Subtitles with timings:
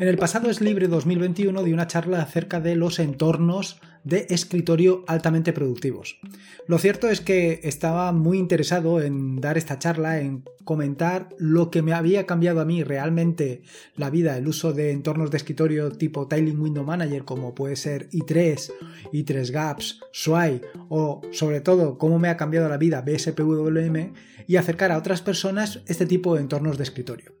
[0.00, 5.04] En el pasado es libre 2021 di una charla acerca de los entornos de escritorio
[5.06, 6.18] altamente productivos.
[6.66, 11.82] Lo cierto es que estaba muy interesado en dar esta charla, en comentar lo que
[11.82, 13.62] me había cambiado a mí realmente
[13.96, 18.08] la vida, el uso de entornos de escritorio tipo Tiling Window Manager como puede ser
[18.10, 18.72] i3,
[19.12, 24.12] i3 Gaps, Sway o sobre todo cómo me ha cambiado la vida BSPWM
[24.46, 27.32] y acercar a otras personas este tipo de entornos de escritorio.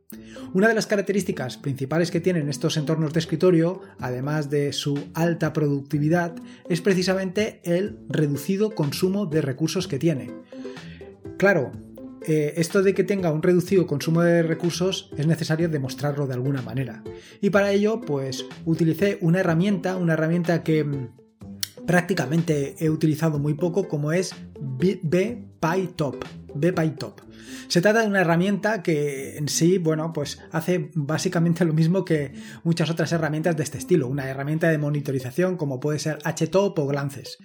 [0.52, 5.52] Una de las características principales que tienen estos entornos de escritorio, además de su alta
[5.52, 6.36] productividad,
[6.68, 10.30] es precisamente el reducido consumo de recursos que tiene.
[11.38, 11.72] Claro,
[12.26, 16.62] eh, esto de que tenga un reducido consumo de recursos es necesario demostrarlo de alguna
[16.62, 17.02] manera.
[17.40, 21.08] Y para ello, pues utilicé una herramienta, una herramienta que mm,
[21.86, 26.24] prácticamente he utilizado muy poco, como es BPyTop.
[26.54, 27.23] BPyTop.
[27.68, 32.32] Se trata de una herramienta que en sí, bueno, pues hace básicamente lo mismo que
[32.62, 36.86] muchas otras herramientas de este estilo, una herramienta de monitorización como puede ser HTOP o
[36.86, 37.38] Glances,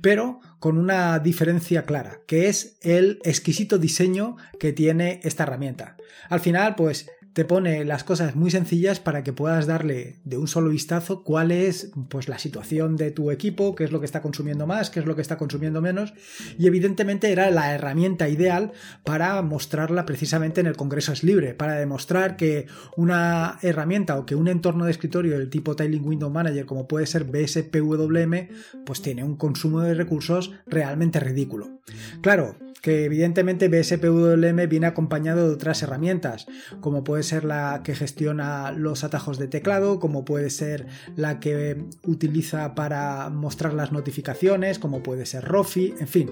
[0.00, 5.96] pero con una diferencia clara, que es el exquisito diseño que tiene esta herramienta.
[6.28, 10.48] Al final, pues te pone las cosas muy sencillas para que puedas darle de un
[10.48, 14.20] solo vistazo cuál es pues la situación de tu equipo, qué es lo que está
[14.20, 16.12] consumiendo más, qué es lo que está consumiendo menos
[16.58, 18.72] y evidentemente era la herramienta ideal
[19.04, 22.66] para mostrarla precisamente en el Congreso es libre, para demostrar que
[22.96, 27.06] una herramienta o que un entorno de escritorio del tipo Tiling Window Manager como puede
[27.06, 28.48] ser BSPWM
[28.84, 31.81] pues tiene un consumo de recursos realmente ridículo.
[32.20, 36.46] Claro, que evidentemente BSPWM viene acompañado de otras herramientas,
[36.80, 41.84] como puede ser la que gestiona los atajos de teclado, como puede ser la que
[42.04, 46.30] utiliza para mostrar las notificaciones, como puede ser Rofi, en fin.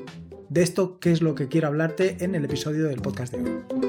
[0.49, 3.80] De esto, ¿qué es lo que quiero hablarte en el episodio del podcast de hoy?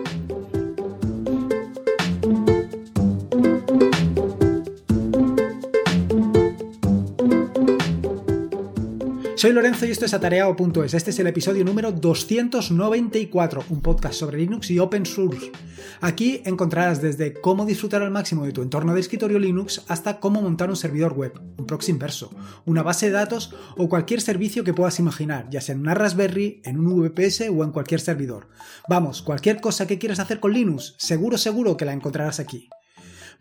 [9.41, 10.93] Soy Lorenzo y esto es atareado.es.
[10.93, 15.51] Este es el episodio número 294, un podcast sobre Linux y Open Source.
[15.99, 20.43] Aquí encontrarás desde cómo disfrutar al máximo de tu entorno de escritorio Linux hasta cómo
[20.43, 22.29] montar un servidor web, un proxy inverso,
[22.65, 26.61] una base de datos o cualquier servicio que puedas imaginar, ya sea en una Raspberry,
[26.63, 28.47] en un VPS o en cualquier servidor.
[28.87, 32.69] Vamos, cualquier cosa que quieras hacer con Linux, seguro seguro que la encontrarás aquí.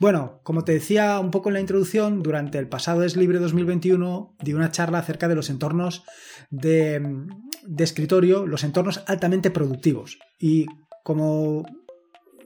[0.00, 4.34] Bueno, como te decía un poco en la introducción, durante el pasado Es Libre 2021
[4.40, 6.04] di una charla acerca de los entornos
[6.48, 7.26] de,
[7.66, 10.18] de escritorio, los entornos altamente productivos.
[10.38, 10.64] Y
[11.04, 11.66] como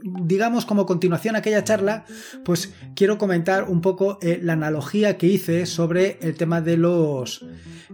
[0.04, 2.04] digamos como continuación a aquella charla,
[2.44, 7.46] pues quiero comentar un poco eh, la analogía que hice sobre el tema de los,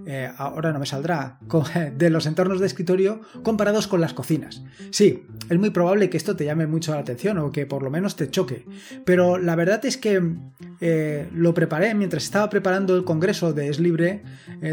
[0.06, 1.38] eh, ahora no me saldrá,
[1.97, 4.65] de los entornos de escritorio comparados con las cocinas.
[4.91, 7.91] Sí, es muy probable que esto te llame mucho la atención o que por lo
[7.91, 8.66] menos te choque,
[9.04, 10.21] pero la verdad es que
[10.81, 14.22] eh, lo preparé mientras estaba preparando el congreso de Es Libre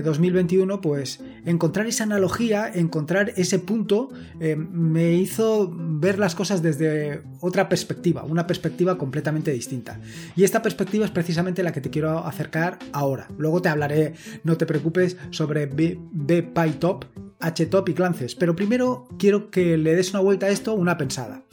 [0.03, 4.09] 2021, pues encontrar esa analogía, encontrar ese punto,
[4.39, 9.99] me hizo ver las cosas desde otra perspectiva, una perspectiva completamente distinta.
[10.35, 13.27] Y esta perspectiva es precisamente la que te quiero acercar ahora.
[13.37, 17.05] Luego te hablaré, no te preocupes, sobre BPyTop,
[17.39, 21.43] HTOP y Clances, pero primero quiero que le des una vuelta a esto, una pensada.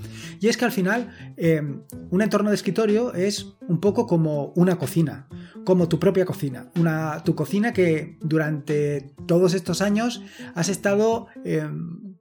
[0.40, 4.76] Y es que al final em, un entorno de escritorio es un poco como una
[4.76, 5.28] cocina,
[5.64, 10.22] como tu propia cocina, una, tu cocina que durante todos estos años
[10.54, 12.13] has estado em,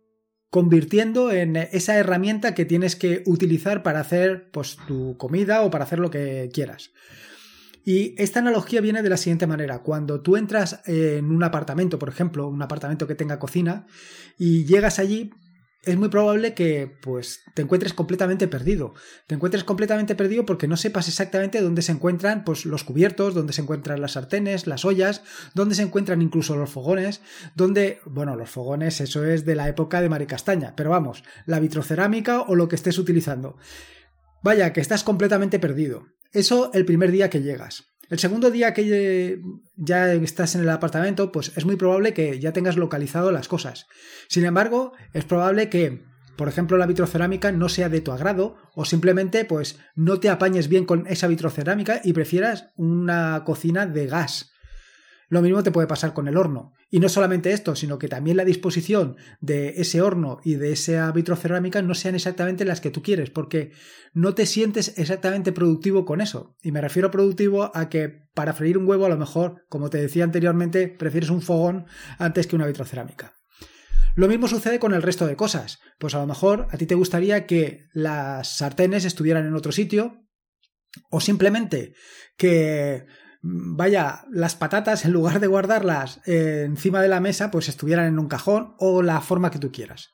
[0.53, 5.83] convirtiendo en esa herramienta que tienes que utilizar para hacer pues, tu comida o para
[5.83, 6.91] hacer lo que quieras.
[7.83, 9.79] Y esta analogía viene de la siguiente manera.
[9.79, 13.87] Cuando tú entras en un apartamento, por ejemplo, un apartamento que tenga cocina,
[14.37, 15.31] y llegas allí,
[15.85, 18.94] es muy probable que pues te encuentres completamente perdido.
[19.27, 23.53] Te encuentres completamente perdido porque no sepas exactamente dónde se encuentran pues los cubiertos, dónde
[23.53, 25.23] se encuentran las sartenes, las ollas,
[25.53, 27.21] dónde se encuentran incluso los fogones,
[27.55, 32.41] dónde, bueno, los fogones eso es de la época de Maricastaña, pero vamos, la vitrocerámica
[32.41, 33.57] o lo que estés utilizando.
[34.41, 36.07] Vaya, que estás completamente perdido.
[36.31, 37.93] Eso el primer día que llegas.
[38.13, 39.42] El segundo día que
[39.75, 43.88] ya estás en el apartamento, pues es muy probable que ya tengas localizado las cosas.
[44.27, 46.04] Sin embargo, es probable que,
[46.38, 50.68] por ejemplo, la vitrocerámica no sea de tu agrado o simplemente pues no te apañes
[50.68, 54.52] bien con esa vitrocerámica y prefieras una cocina de gas
[55.29, 56.73] lo mismo te puede pasar con el horno.
[56.89, 61.11] Y no solamente esto, sino que también la disposición de ese horno y de esa
[61.11, 63.71] vitrocerámica no sean exactamente las que tú quieres, porque
[64.13, 66.55] no te sientes exactamente productivo con eso.
[66.61, 69.89] Y me refiero a productivo a que para freír un huevo, a lo mejor, como
[69.89, 71.85] te decía anteriormente, prefieres un fogón
[72.19, 73.33] antes que una vitrocerámica.
[74.15, 75.79] Lo mismo sucede con el resto de cosas.
[75.97, 80.19] Pues a lo mejor a ti te gustaría que las sartenes estuvieran en otro sitio,
[81.09, 81.95] O simplemente
[82.37, 83.07] que
[83.44, 88.18] vaya, las patatas en lugar de guardarlas eh, encima de la mesa, pues estuvieran en
[88.18, 90.13] un cajón o la forma que tú quieras.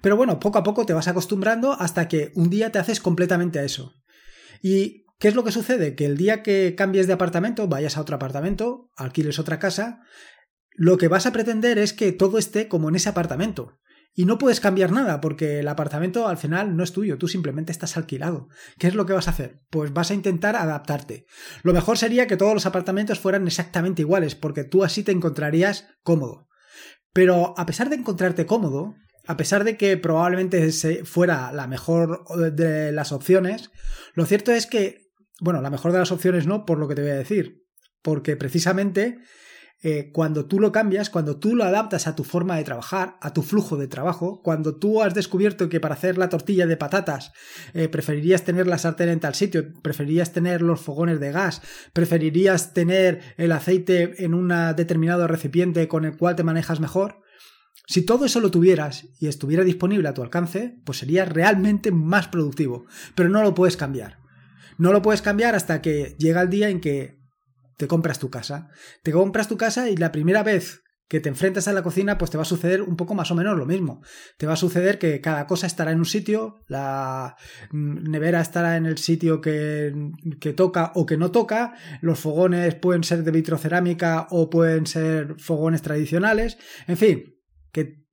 [0.00, 3.58] Pero bueno, poco a poco te vas acostumbrando hasta que un día te haces completamente
[3.58, 3.94] a eso.
[4.62, 5.96] ¿Y qué es lo que sucede?
[5.96, 10.00] Que el día que cambies de apartamento, vayas a otro apartamento, alquiles otra casa,
[10.70, 13.80] lo que vas a pretender es que todo esté como en ese apartamento.
[14.12, 17.72] Y no puedes cambiar nada porque el apartamento al final no es tuyo, tú simplemente
[17.72, 18.48] estás alquilado.
[18.78, 19.60] ¿Qué es lo que vas a hacer?
[19.70, 21.26] Pues vas a intentar adaptarte.
[21.62, 25.86] Lo mejor sería que todos los apartamentos fueran exactamente iguales porque tú así te encontrarías
[26.02, 26.48] cómodo.
[27.12, 28.94] Pero a pesar de encontrarte cómodo,
[29.26, 30.70] a pesar de que probablemente
[31.04, 33.70] fuera la mejor de las opciones,
[34.14, 35.08] lo cierto es que,
[35.40, 37.64] bueno, la mejor de las opciones no, por lo que te voy a decir,
[38.02, 39.18] porque precisamente
[39.82, 43.32] eh, cuando tú lo cambias, cuando tú lo adaptas a tu forma de trabajar, a
[43.32, 47.32] tu flujo de trabajo, cuando tú has descubierto que para hacer la tortilla de patatas
[47.72, 51.62] eh, preferirías tener la sartén en tal sitio, preferirías tener los fogones de gas,
[51.92, 57.22] preferirías tener el aceite en un determinado recipiente con el cual te manejas mejor,
[57.86, 62.28] si todo eso lo tuvieras y estuviera disponible a tu alcance, pues sería realmente más
[62.28, 62.86] productivo,
[63.16, 64.18] pero no lo puedes cambiar.
[64.78, 67.19] No lo puedes cambiar hasta que llega el día en que
[67.80, 68.68] te compras tu casa.
[69.02, 72.30] Te compras tu casa y la primera vez que te enfrentas a la cocina, pues
[72.30, 74.02] te va a suceder un poco más o menos lo mismo.
[74.36, 77.36] Te va a suceder que cada cosa estará en un sitio, la
[77.72, 79.94] nevera estará en el sitio que,
[80.42, 81.72] que, toca o que no toca,
[82.02, 87.34] los fogones pueden ser de vitrocerámica o pueden ser fogones tradicionales, en fin,
[87.72, 88.04] que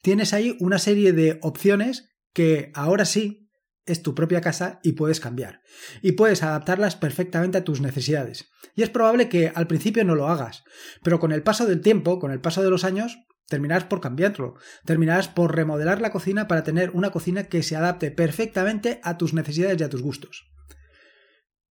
[0.00, 3.43] tienes ahí una serie de opciones que ahora sí
[3.86, 5.60] es tu propia casa y puedes cambiar.
[6.02, 8.50] Y puedes adaptarlas perfectamente a tus necesidades.
[8.74, 10.64] Y es probable que al principio no lo hagas,
[11.02, 14.54] pero con el paso del tiempo, con el paso de los años, terminarás por cambiarlo.
[14.84, 19.34] Terminarás por remodelar la cocina para tener una cocina que se adapte perfectamente a tus
[19.34, 20.50] necesidades y a tus gustos.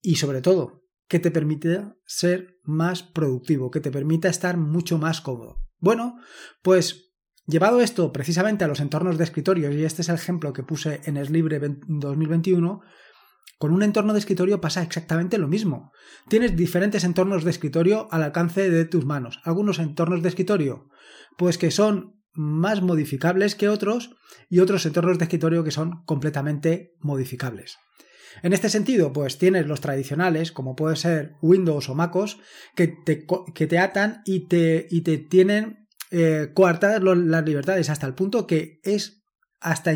[0.00, 5.20] Y sobre todo, que te permita ser más productivo, que te permita estar mucho más
[5.20, 5.64] cómodo.
[5.78, 6.18] Bueno,
[6.62, 7.03] pues
[7.46, 11.00] Llevado esto precisamente a los entornos de escritorio, y este es el ejemplo que puse
[11.04, 12.80] en Eslibre 2021,
[13.58, 15.92] con un entorno de escritorio pasa exactamente lo mismo.
[16.28, 19.40] Tienes diferentes entornos de escritorio al alcance de tus manos.
[19.44, 20.88] Algunos entornos de escritorio,
[21.36, 24.16] pues que son más modificables que otros,
[24.48, 27.76] y otros entornos de escritorio que son completamente modificables.
[28.42, 32.38] En este sentido, pues tienes los tradicionales, como puede ser Windows o MacOS,
[32.74, 35.83] que te, que te atan y te, y te tienen
[36.16, 39.24] eh, coartadas las libertades hasta el punto que es
[39.60, 39.92] hasta,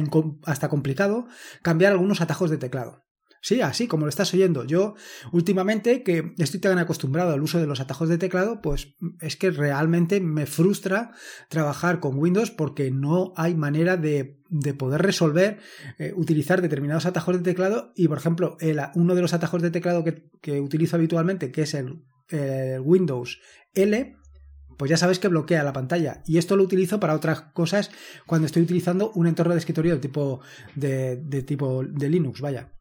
[0.47, 1.29] hasta complicado
[1.63, 3.05] cambiar algunos atajos de teclado.
[3.41, 4.65] Sí, así como lo estás oyendo.
[4.65, 4.97] Yo
[5.31, 9.53] últimamente que estoy tan acostumbrado al uso de los atajos de teclado, pues es que
[9.53, 11.13] realmente me frustra
[11.49, 14.43] trabajar con Windows porque no hay manera de,
[14.77, 15.61] poder resolver
[16.01, 18.57] eh, utilizar determinados atajos de teclado y, por ejemplo,
[18.97, 22.03] uno de los atajos de teclado que, utilizo habitualmente, que es el
[22.83, 23.39] Windows
[23.73, 24.17] L,
[24.79, 26.23] pues ya sabes que bloquea la pantalla.
[26.25, 27.91] Y esto lo utilizo para otras cosas
[28.27, 30.41] cuando estoy utilizando un entorno de escritorio de tipo
[30.77, 32.73] de, tipo de Linux, vaya.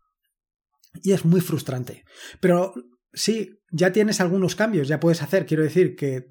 [1.04, 2.06] Y es muy frustrante.
[2.40, 2.74] Pero
[3.14, 6.28] sí, ya tienes algunos cambios, ya puedes hacer, quiero decir que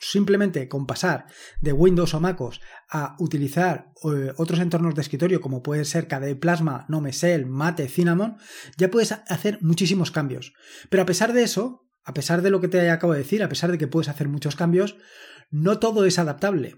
[0.00, 1.26] simplemente con pasar
[1.60, 6.36] de Windows o MacOS a utilizar eh, otros entornos de escritorio como puede ser KDE
[6.36, 8.36] Plasma, Nomesel, Mate, Cinnamon,
[8.76, 10.52] ya puedes hacer muchísimos cambios.
[10.88, 13.48] Pero a pesar de eso, a pesar de lo que te acabo de decir, a
[13.48, 14.96] pesar de que puedes hacer muchos cambios,
[15.50, 16.76] no todo es adaptable.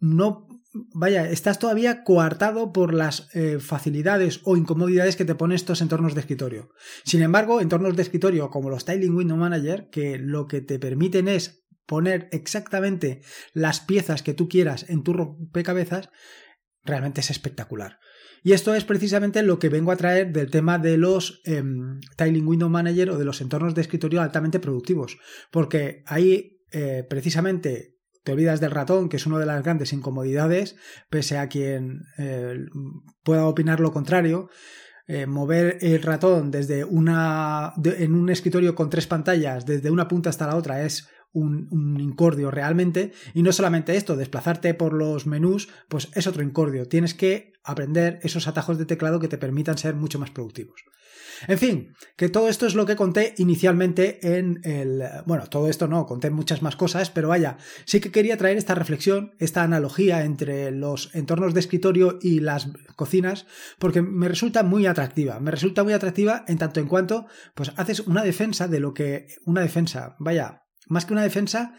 [0.00, 0.46] No,
[0.94, 6.14] vaya, estás todavía coartado por las eh, facilidades o incomodidades que te ponen estos entornos
[6.14, 6.70] de escritorio.
[7.04, 11.28] Sin embargo, entornos de escritorio como los Styling Window Manager, que lo que te permiten
[11.28, 13.22] es poner exactamente
[13.54, 16.10] las piezas que tú quieras en tu rompecabezas,
[16.84, 17.98] realmente es espectacular.
[18.42, 22.46] Y esto es precisamente lo que vengo a traer del tema de los em, Tiling
[22.46, 25.18] Window Manager o de los entornos de escritorio altamente productivos,
[25.50, 30.76] porque ahí eh, precisamente te olvidas del ratón, que es una de las grandes incomodidades,
[31.08, 32.58] pese a quien eh,
[33.22, 34.50] pueda opinar lo contrario.
[35.06, 40.28] Eh, mover el ratón desde una en un escritorio con tres pantallas desde una punta
[40.28, 43.12] hasta la otra es un, incordio realmente.
[43.34, 46.86] Y no solamente esto, desplazarte por los menús, pues es otro incordio.
[46.86, 50.80] Tienes que aprender esos atajos de teclado que te permitan ser mucho más productivos.
[51.46, 55.02] En fin, que todo esto es lo que conté inicialmente en el...
[55.26, 58.74] Bueno, todo esto no, conté muchas más cosas, pero vaya, sí que quería traer esta
[58.74, 63.46] reflexión, esta analogía entre los entornos de escritorio y las cocinas,
[63.78, 65.38] porque me resulta muy atractiva.
[65.38, 69.28] Me resulta muy atractiva en tanto en cuanto, pues haces una defensa de lo que...
[69.44, 71.74] Una defensa, vaya, más que una defensa,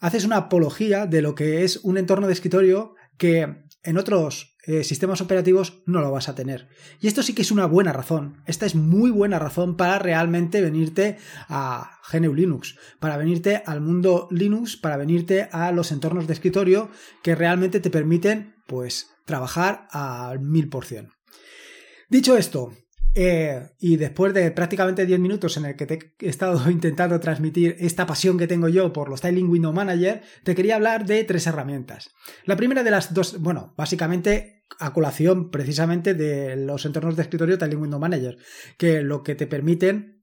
[0.00, 4.84] haces una apología de lo que es un entorno de escritorio que en otros eh,
[4.84, 6.68] sistemas operativos no lo vas a tener.
[7.00, 8.42] Y esto sí que es una buena razón.
[8.46, 14.28] Esta es muy buena razón para realmente venirte a GNU Linux, para venirte al mundo
[14.30, 16.90] Linux, para venirte a los entornos de escritorio
[17.22, 21.08] que realmente te permiten, pues, trabajar al mil por cien.
[22.08, 22.72] Dicho esto,
[23.14, 27.76] eh, y después de prácticamente 10 minutos en el que te he estado intentando transmitir
[27.78, 31.46] esta pasión que tengo yo por los Styling Window Manager, te quería hablar de tres
[31.46, 32.10] herramientas.
[32.44, 37.56] La primera de las dos, bueno, básicamente a colación precisamente de los entornos de escritorio
[37.56, 38.38] Styling Window Manager,
[38.78, 40.21] que lo que te permiten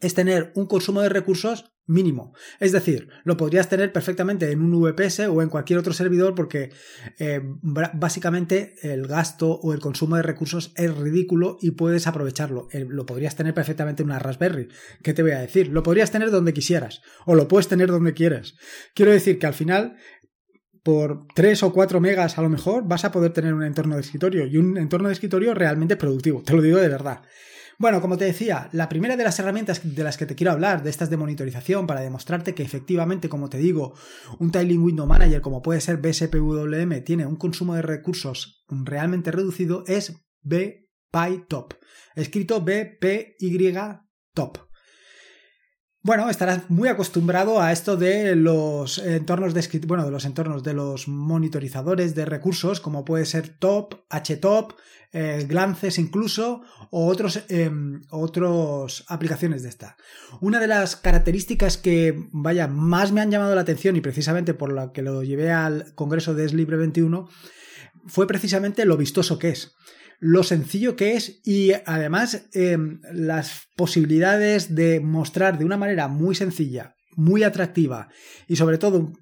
[0.00, 2.34] es tener un consumo de recursos mínimo.
[2.58, 6.70] Es decir, lo podrías tener perfectamente en un VPS o en cualquier otro servidor porque
[7.18, 12.68] eh, básicamente el gasto o el consumo de recursos es ridículo y puedes aprovecharlo.
[12.72, 14.68] Lo podrías tener perfectamente en una Raspberry.
[15.02, 15.68] ¿Qué te voy a decir?
[15.68, 18.54] Lo podrías tener donde quisieras o lo puedes tener donde quieras.
[18.94, 19.96] Quiero decir que al final
[20.82, 24.02] por 3 o 4 megas a lo mejor vas a poder tener un entorno de
[24.02, 26.42] escritorio y un entorno de escritorio realmente productivo.
[26.42, 27.22] Te lo digo de verdad.
[27.78, 30.82] Bueno, como te decía, la primera de las herramientas de las que te quiero hablar,
[30.82, 33.94] de estas de monitorización, para demostrarte que efectivamente, como te digo,
[34.38, 39.84] un Tiling Window Manager como puede ser BSPWM tiene un consumo de recursos realmente reducido,
[39.86, 41.74] es BPyTop,
[42.14, 43.74] escrito BPY
[44.32, 44.65] Top.
[46.06, 50.72] Bueno, estarás muy acostumbrado a esto de los entornos de bueno, de los entornos de
[50.72, 54.74] los monitorizadores de recursos, como puede ser Top, HTOP,
[55.12, 57.72] eh, Glances incluso, o otros, eh,
[58.10, 59.96] otros aplicaciones de esta.
[60.40, 64.72] Una de las características que, vaya, más me han llamado la atención y precisamente por
[64.72, 67.28] la que lo llevé al Congreso de Libre 21,
[68.06, 69.74] fue precisamente lo vistoso que es
[70.18, 76.34] lo sencillo que es y además em, las posibilidades de mostrar de una manera muy
[76.34, 78.08] sencilla, muy atractiva
[78.48, 79.12] y sobre todo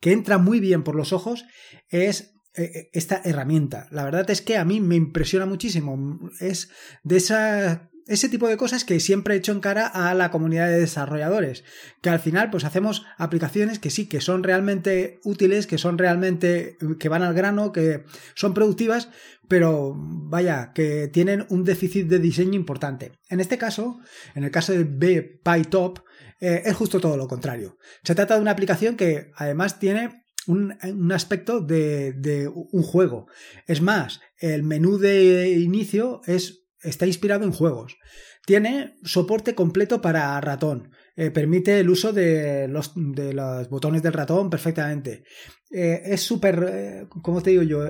[0.00, 1.44] que entra muy bien por los ojos
[1.88, 3.88] es e, e, esta herramienta.
[3.90, 6.30] La verdad es que a mí me impresiona muchísimo.
[6.40, 6.70] Es
[7.04, 10.68] de esa ese tipo de cosas que siempre he hecho en cara a la comunidad
[10.68, 11.64] de desarrolladores,
[12.02, 16.76] que al final pues hacemos aplicaciones que sí, que son realmente útiles, que son realmente,
[16.98, 19.10] que van al grano, que son productivas,
[19.46, 23.12] pero vaya, que tienen un déficit de diseño importante.
[23.28, 24.00] En este caso,
[24.34, 26.00] en el caso de BPyTop,
[26.40, 27.76] eh, es justo todo lo contrario.
[28.04, 33.26] Se trata de una aplicación que además tiene un, aspecto de, de, un juego.
[33.66, 37.96] Es más, el menú de inicio es está inspirado en juegos.
[38.46, 40.90] Tiene soporte completo para ratón.
[41.16, 45.24] Eh, permite el uso de los, de los, botones del ratón perfectamente.
[45.70, 47.84] Eh, es súper, eh, como te digo yo,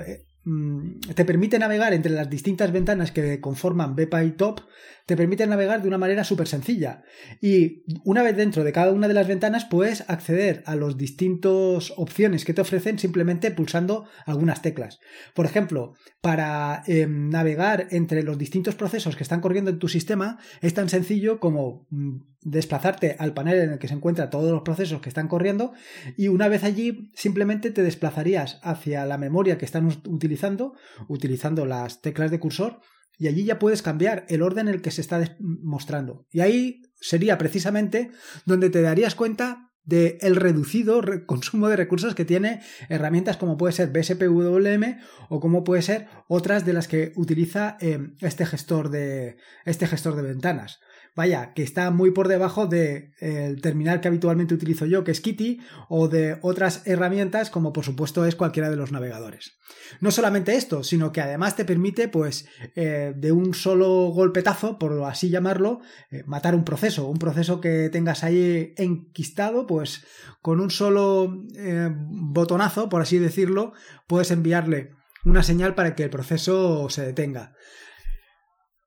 [1.15, 4.61] te permite navegar entre las distintas ventanas que conforman Bepa Top,
[5.05, 7.03] te permite navegar de una manera súper sencilla.
[7.41, 11.91] Y una vez dentro de cada una de las ventanas puedes acceder a las distintas
[11.97, 14.99] opciones que te ofrecen simplemente pulsando algunas teclas.
[15.33, 20.37] Por ejemplo, para em, navegar entre los distintos procesos que están corriendo en tu sistema
[20.61, 24.61] es tan sencillo como mm, desplazarte al panel en el que se encuentran todos los
[24.61, 25.73] procesos que están corriendo
[26.15, 30.73] y una vez allí simplemente te desplazarías hacia la memoria que están utilizando,
[31.07, 32.79] utilizando las teclas de cursor
[33.17, 36.25] y allí ya puedes cambiar el orden en el que se está mostrando.
[36.31, 38.11] Y ahí sería precisamente
[38.45, 43.73] donde te darías cuenta del el reducido consumo de recursos que tiene herramientas como puede
[43.73, 49.37] ser BSPWM o como puede ser otras de las que utiliza eh, este gestor de
[49.65, 50.79] este gestor de ventanas
[51.15, 55.59] vaya, que está muy por debajo del terminal que habitualmente utilizo yo, que es Kitty,
[55.87, 59.59] o de otras herramientas como por supuesto es cualquiera de los navegadores.
[60.01, 65.03] No solamente esto, sino que además te permite, pues, eh, de un solo golpetazo, por
[65.03, 70.05] así llamarlo, eh, matar un proceso, un proceso que tengas ahí enquistado, pues
[70.41, 73.73] con un solo eh, botonazo, por así decirlo,
[74.07, 74.91] puedes enviarle
[75.25, 77.53] una señal para que el proceso se detenga.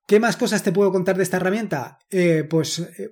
[0.06, 1.98] ¿Qué más cosas te puedo contar de esta herramienta?
[2.10, 3.10] Eh, pues, eh,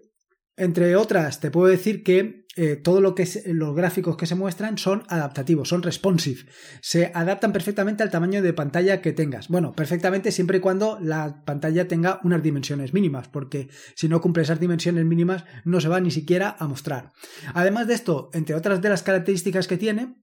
[0.57, 4.35] entre otras, te puedo decir que eh, todo lo que es los gráficos que se
[4.35, 6.51] muestran son adaptativos, son responsive.
[6.83, 9.49] Se adaptan perfectamente al tamaño de pantalla que tengas.
[9.49, 14.43] Bueno, perfectamente siempre y cuando la pantalla tenga unas dimensiones mínimas, porque si no cumple
[14.43, 17.13] esas dimensiones mínimas no se va ni siquiera a mostrar.
[17.55, 20.17] Además de esto, entre otras de las características que tiene,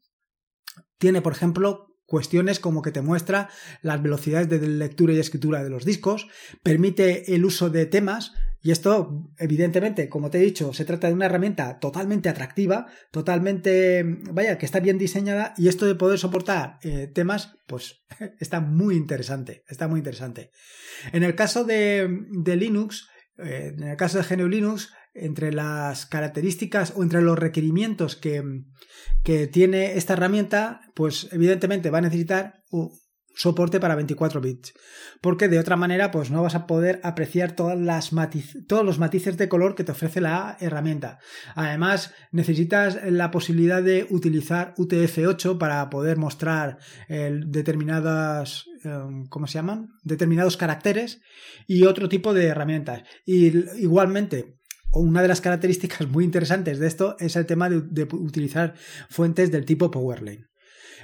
[0.99, 3.49] tiene, por ejemplo, cuestiones como que te muestra
[3.83, 6.27] las velocidades de lectura y escritura de los discos,
[6.63, 11.13] permite el uso de temas, y esto, evidentemente, como te he dicho, se trata de
[11.13, 16.79] una herramienta totalmente atractiva, totalmente, vaya, que está bien diseñada, y esto de poder soportar
[16.81, 18.01] eh, temas, pues
[18.39, 20.51] está muy interesante, está muy interesante.
[21.11, 22.09] En el caso de,
[22.45, 28.15] Linux, eh, en el caso de GNU Linux, entre las características o entre los requerimientos
[28.15, 28.43] que,
[29.23, 32.63] que tiene esta herramienta, pues evidentemente va a necesitar
[33.37, 34.73] soporte para 24 bits,
[35.21, 38.09] porque de otra manera pues no vas a poder apreciar todas las
[38.67, 41.19] todos los matices de color que te ofrece la herramienta.
[41.53, 49.89] Además, necesitas la posibilidad de utilizar UTF-8 para poder mostrar determinadas em, ¿cómo se llaman?
[50.03, 51.21] determinados caracteres
[51.67, 53.03] y otro tipo de herramientas.
[53.23, 53.47] Y
[53.79, 54.57] igualmente,
[54.97, 58.73] una de las características muy interesantes de esto es el tema de utilizar
[59.09, 60.47] fuentes del tipo PowerLane.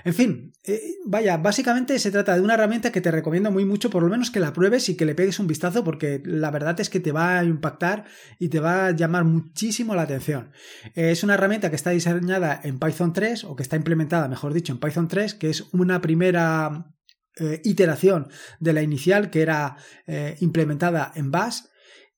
[0.06, 3.90] En fin, eh, vaya, básicamente se trata de una herramienta que te recomiendo muy mucho,
[3.90, 6.78] por lo menos que la pruebes y que le pegues un vistazo, porque la verdad
[6.82, 8.04] es que te va a impactar
[8.38, 10.52] y te va a llamar muchísimo la atención.
[10.94, 14.74] es una herramienta que está diseñada en Python 3, o que está implementada, mejor dicho,
[14.74, 16.94] en Python 3, que es una primera
[17.38, 18.28] eh, iteración
[18.60, 21.62] de la inicial que era eh, implementada en Bash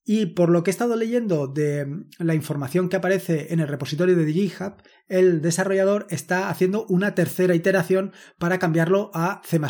[0.08, 4.14] y por lo que he estado leyendo de la información que aparece en el repositorio
[4.14, 4.74] de GitHub,
[5.08, 9.60] el desarrollador está haciendo una tercera iteración para cambiarlo a C.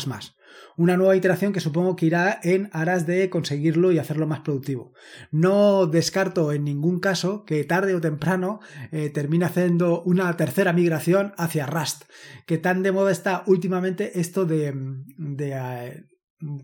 [0.77, 4.93] Una nueva iteración que supongo que irá en aras de conseguirlo y hacerlo más productivo.
[5.31, 8.59] No descarto en ningún caso que tarde o temprano
[8.91, 12.03] eh, termine haciendo una tercera migración hacia Rust,
[12.45, 14.71] que tan de moda está últimamente esto de,
[15.17, 16.05] de eh,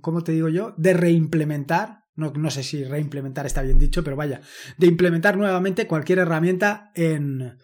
[0.02, 0.76] ¿cómo te digo yo?
[0.78, 4.42] De reimplementar no, sé si reimplementar está bien dicho, pero vaya,
[4.78, 7.58] de implementar nuevamente cualquier herramienta en,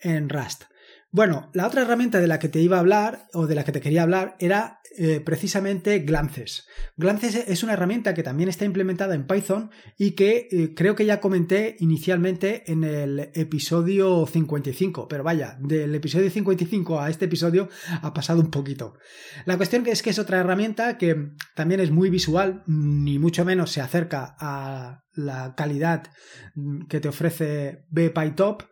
[0.00, 0.64] en Rust.
[1.12, 3.72] Bueno, la otra herramienta de la que te iba a hablar o de la que
[3.72, 6.68] te quería hablar era eh, precisamente Glances.
[6.96, 11.06] Glances es una herramienta que también está implementada en Python y que eh, creo que
[11.06, 17.68] ya comenté inicialmente en el episodio 55, pero vaya, del episodio 55 a este episodio
[18.02, 18.94] ha pasado un poquito.
[19.46, 23.72] La cuestión es que es otra herramienta que también es muy visual, ni mucho menos
[23.72, 26.04] se acerca a la calidad
[26.88, 28.62] que te ofrece BPyTop,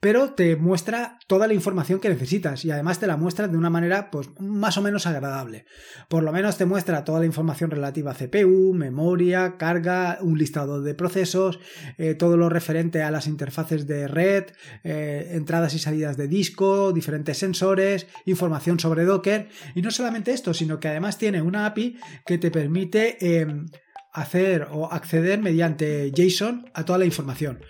[0.00, 3.70] pero te muestra toda la información que necesitas y además te la muestra de una
[3.70, 5.64] manera pues más o menos agradable.
[6.08, 10.82] Por lo menos te muestra toda la información relativa a CPU, memoria, carga, un listado
[10.82, 11.58] de procesos,
[11.98, 14.44] eh, todo lo referente a las interfaces de red,
[14.84, 20.54] eh, entradas y salidas de disco, diferentes sensores, información sobre Docker y no solamente esto,
[20.54, 23.66] sino que además tiene una API que te permite em,
[24.12, 27.60] hacer o acceder mediante JSON a toda la información.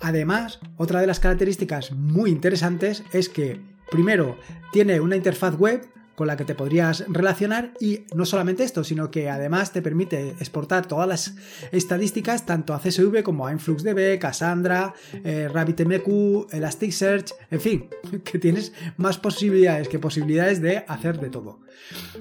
[0.00, 3.60] Además, otra de las características muy interesantes es que,
[3.90, 4.38] primero,
[4.72, 5.86] tiene una interfaz web
[6.20, 10.32] con la que te podrías relacionar y no solamente esto, sino que además te permite
[10.38, 11.34] exportar todas las
[11.72, 14.92] estadísticas tanto a CSV como a InfluxDB, Cassandra,
[15.24, 17.88] eh, RabbitMQ, Elasticsearch, en fin,
[18.24, 21.60] que tienes más posibilidades que posibilidades de hacer de todo.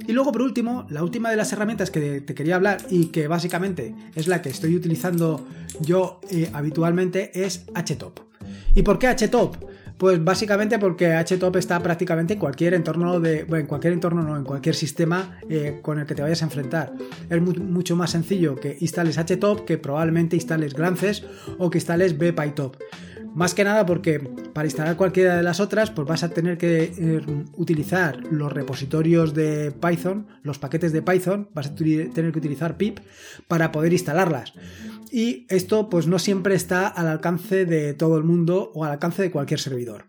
[0.08, 3.28] Y luego por último, la última de las herramientas que te quería hablar y que
[3.28, 5.46] básicamente es la que estoy utilizando
[5.82, 8.22] yo eh, habitualmente es HTOP.
[8.76, 9.68] ¿Y por qué HTOP?
[10.00, 13.44] Pues básicamente porque HTOP está prácticamente en cualquier entorno de.
[13.44, 16.46] Bueno, en cualquier entorno, no, en cualquier sistema eh, con el que te vayas a
[16.46, 16.94] enfrentar.
[17.30, 21.26] Es mucho más sencillo que instales HTOP que probablemente instales Glances
[21.58, 22.78] o que instales BPyTop.
[23.36, 26.84] Más que nada porque para instalar cualquiera de las otras, pues vas a tener que
[26.84, 27.22] eh,
[27.56, 33.00] utilizar los repositorios de Python, los paquetes de Python, vas a tener que utilizar pip
[33.48, 34.54] para poder instalarlas.
[35.12, 39.22] Y esto pues no siempre está al alcance de todo el mundo o al alcance
[39.22, 40.06] de cualquier servidor.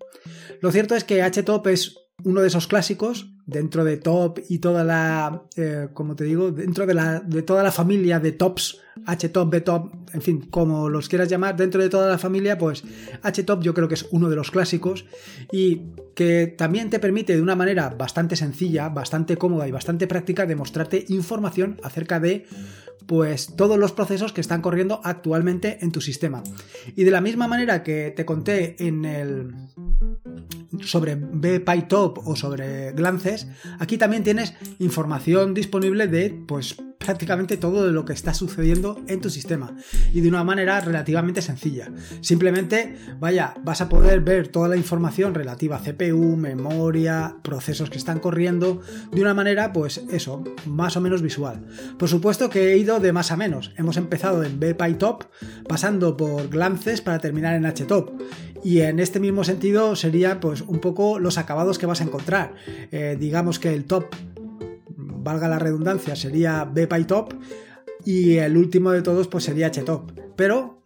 [0.61, 4.84] Lo cierto es que HTOP es uno de esos clásicos dentro de Top y toda
[4.84, 9.54] la, eh, como te digo, dentro de, la, de toda la familia de tops, HTOP,
[9.54, 12.84] BTOP, en fin, como los quieras llamar, dentro de toda la familia, pues
[13.22, 15.04] HTOP yo creo que es uno de los clásicos
[15.52, 15.82] y
[16.14, 21.04] que también te permite de una manera bastante sencilla, bastante cómoda y bastante práctica demostrarte
[21.08, 22.46] información acerca de
[23.06, 26.42] pues todos los procesos que están corriendo actualmente en tu sistema.
[26.94, 29.52] Y de la misma manera que te conté en el
[30.83, 37.92] sobre BPyTop o sobre Glances, aquí también tienes información disponible de pues prácticamente todo de
[37.92, 39.74] lo que está sucediendo en tu sistema
[40.12, 41.90] y de una manera relativamente sencilla.
[42.20, 47.96] Simplemente, vaya, vas a poder ver toda la información relativa a CPU, memoria, procesos que
[47.96, 51.66] están corriendo de una manera, pues eso, más o menos visual.
[51.98, 53.72] Por supuesto que he ido de más a menos.
[53.78, 55.24] Hemos empezado en BPyTop,
[55.66, 58.20] pasando por Glances para terminar en HTOP.
[58.62, 62.54] Y en este mismo sentido sería pues un poco los acabados que vas a encontrar.
[62.90, 64.06] Eh, digamos que el top
[64.96, 67.34] valga la redundancia, sería BPyTop
[68.04, 70.12] y el último de todos pues sería HTOP.
[70.36, 70.82] Pero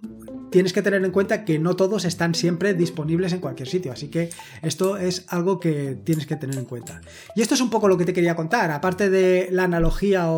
[0.55, 4.07] tienes que tener en cuenta que no todos están siempre disponibles en cualquier sitio, así
[4.07, 4.31] que
[4.63, 7.01] esto es algo que tienes que tener en cuenta.
[7.35, 10.29] Y esto es un poco lo que te quería contar, aparte de la analogía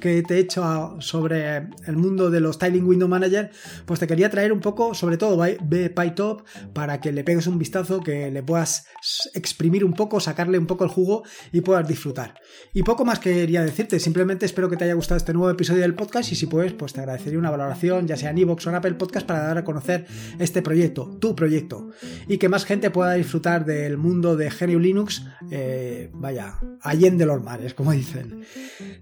[0.00, 3.52] que te he hecho sobre el mundo de los Tiling Window Manager,
[3.86, 8.00] pues te quería traer un poco, sobre todo PyTop, para que le pegues un vistazo,
[8.00, 8.86] que le puedas
[9.32, 11.22] exprimir un poco, sacarle un poco el jugo
[11.52, 12.34] y puedas disfrutar.
[12.72, 15.94] Y poco más quería decirte, simplemente espero que te haya gustado este nuevo episodio del
[15.94, 18.74] podcast y si puedes, pues te agradecería una valoración, ya sea en iVoox o en
[18.74, 20.06] Apple Podcast, para a conocer
[20.38, 21.90] este proyecto, tu proyecto,
[22.28, 27.42] y que más gente pueda disfrutar del mundo de GNU Linux, eh, vaya, allende los
[27.42, 28.42] mares, como dicen.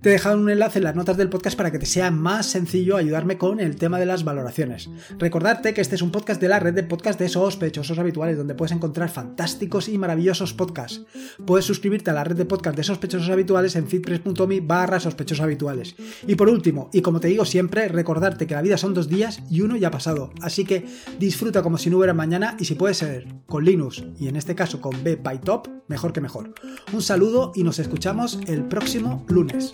[0.00, 2.46] Te he dejado un enlace en las notas del podcast para que te sea más
[2.46, 4.90] sencillo ayudarme con el tema de las valoraciones.
[5.18, 8.54] Recordarte que este es un podcast de la red de podcast de sospechosos habituales, donde
[8.54, 11.02] puedes encontrar fantásticos y maravillosos podcasts.
[11.46, 15.94] Puedes suscribirte a la red de podcast de sospechosos habituales en feedpress.me barra sospechosos habituales.
[16.26, 19.42] Y por último, y como te digo siempre, recordarte que la vida son dos días
[19.50, 20.32] y uno ya ha pasado.
[20.42, 20.86] Así que
[21.18, 24.54] disfruta como si no hubiera mañana y si puede ser con Linux y en este
[24.54, 26.54] caso con B Top, mejor que mejor.
[26.92, 29.72] Un saludo y nos escuchamos el próximo lunes.